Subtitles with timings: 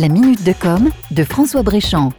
[0.00, 2.14] La minute de com de François Bréchamp.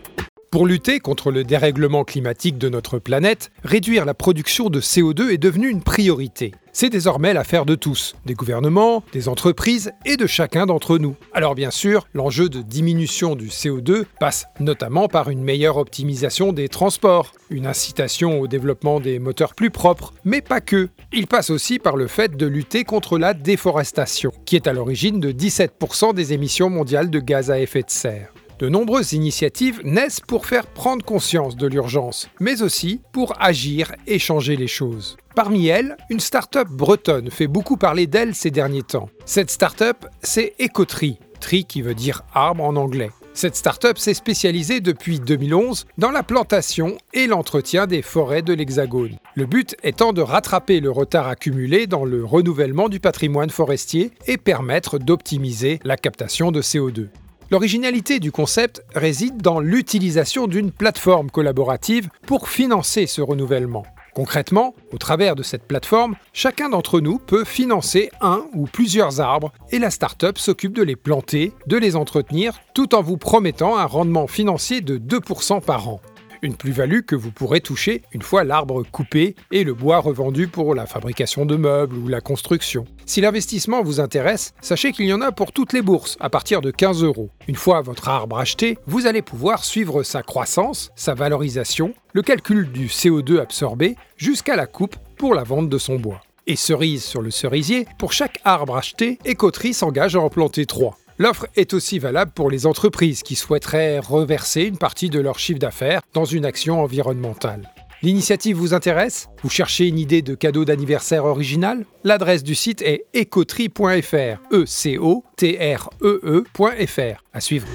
[0.51, 5.39] Pour lutter contre le dérèglement climatique de notre planète, réduire la production de CO2 est
[5.39, 6.51] devenu une priorité.
[6.73, 11.15] C'est désormais l'affaire de tous, des gouvernements, des entreprises et de chacun d'entre nous.
[11.33, 16.69] Alors bien sûr, l'enjeu de diminution du CO2 passe notamment par une meilleure optimisation des
[16.69, 20.89] transports, une incitation au développement des moteurs plus propres, mais pas que.
[21.11, 25.19] Il passe aussi par le fait de lutter contre la déforestation, qui est à l'origine
[25.19, 28.33] de 17% des émissions mondiales de gaz à effet de serre.
[28.61, 34.19] De nombreuses initiatives naissent pour faire prendre conscience de l'urgence, mais aussi pour agir et
[34.19, 35.17] changer les choses.
[35.35, 39.09] Parmi elles, une start-up bretonne fait beaucoup parler d'elle ces derniers temps.
[39.25, 43.09] Cette start-up, c'est Ecotree, tree qui veut dire arbre en anglais.
[43.33, 49.17] Cette start-up s'est spécialisée depuis 2011 dans la plantation et l'entretien des forêts de l'Hexagone.
[49.33, 54.37] Le but étant de rattraper le retard accumulé dans le renouvellement du patrimoine forestier et
[54.37, 57.07] permettre d'optimiser la captation de CO2.
[57.51, 63.83] L'originalité du concept réside dans l'utilisation d'une plateforme collaborative pour financer ce renouvellement.
[64.15, 69.51] Concrètement, au travers de cette plateforme, chacun d'entre nous peut financer un ou plusieurs arbres
[69.69, 73.85] et la start-up s'occupe de les planter, de les entretenir, tout en vous promettant un
[73.85, 75.99] rendement financier de 2% par an.
[76.43, 80.73] Une plus-value que vous pourrez toucher une fois l'arbre coupé et le bois revendu pour
[80.73, 82.85] la fabrication de meubles ou la construction.
[83.05, 86.61] Si l'investissement vous intéresse, sachez qu'il y en a pour toutes les bourses à partir
[86.61, 87.29] de 15 euros.
[87.47, 92.71] Une fois votre arbre acheté, vous allez pouvoir suivre sa croissance, sa valorisation, le calcul
[92.71, 96.21] du CO2 absorbé jusqu'à la coupe pour la vente de son bois.
[96.47, 100.97] Et cerise sur le cerisier, pour chaque arbre acheté, Écoterie s'engage à en planter 3.
[101.21, 105.59] L'offre est aussi valable pour les entreprises qui souhaiteraient reverser une partie de leur chiffre
[105.59, 107.69] d'affaires dans une action environnementale.
[108.01, 109.29] L'initiative vous intéresse?
[109.43, 111.85] Vous cherchez une idée de cadeau d'anniversaire original?
[112.03, 114.41] L'adresse du site est ecotree.fr.
[114.51, 117.23] E C O T R E E.fr.
[117.35, 117.67] À suivre.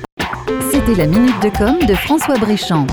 [0.73, 2.89] C'était la minute de com de François Bréchamp.